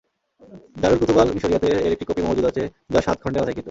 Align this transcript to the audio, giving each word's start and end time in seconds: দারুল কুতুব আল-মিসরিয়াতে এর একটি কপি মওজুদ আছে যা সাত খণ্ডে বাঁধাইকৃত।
দারুল 0.75 0.97
কুতুব 0.99 1.17
আল-মিসরিয়াতে 1.19 1.69
এর 1.77 1.91
একটি 1.95 2.05
কপি 2.07 2.21
মওজুদ 2.23 2.45
আছে 2.47 2.63
যা 2.89 2.99
সাত 3.01 3.17
খণ্ডে 3.21 3.39
বাঁধাইকৃত। 3.39 3.59